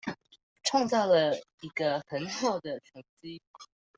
[0.63, 3.39] 創造了一個很好的成績